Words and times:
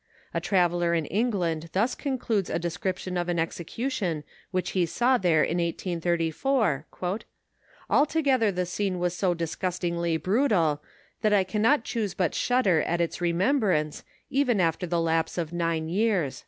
A 0.33 0.41
traveller 0.41 0.95
in 0.95 1.05
England 1.05 1.69
thus 1.73 1.93
concludes 1.93 2.49
a 2.49 2.57
description 2.57 3.17
of 3.17 3.29
an 3.29 3.37
execution 3.37 4.23
which 4.49 4.71
he 4.71 4.87
saw 4.87 5.19
there 5.19 5.43
in 5.43 5.59
1834: 5.59 6.87
Altogether 7.87 8.51
the 8.51 8.65
scene 8.65 8.97
was 8.97 9.15
so 9.15 9.35
disgustingly 9.35 10.17
brutal, 10.17 10.81
that 11.21 11.33
I 11.33 11.43
cannot 11.43 11.83
choose 11.83 12.15
but 12.15 12.33
shudder 12.33 12.81
at 12.81 12.99
its 12.99 13.21
remembrance, 13.21 14.03
even 14.31 14.59
after 14.59 14.87
the 14.87 14.99
lapse 14.99 15.37
of 15.37 15.53
nine 15.53 15.87
years." 15.87 16.39